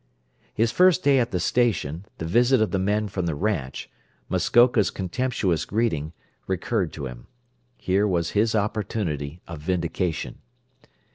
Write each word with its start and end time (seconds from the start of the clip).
His 0.55 0.71
first 0.71 1.03
day 1.03 1.19
at 1.19 1.29
the 1.29 1.39
station, 1.39 2.05
the 2.17 2.25
visit 2.25 2.59
of 2.59 2.71
the 2.71 2.79
men 2.79 3.07
from 3.07 3.27
the 3.27 3.35
ranch, 3.35 3.87
Muskoka's 4.29 4.89
contemptuous 4.89 5.63
greeting, 5.63 6.11
recurred 6.47 6.91
to 6.93 7.05
him. 7.05 7.27
Here 7.77 8.07
was 8.07 8.31
his 8.31 8.55
opportunity 8.55 9.43
of 9.47 9.59
vindication. 9.59 10.39